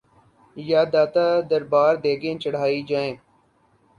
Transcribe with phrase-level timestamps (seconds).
[0.57, 3.15] یا داتا دربار دیگیں چڑھائی جائیں؟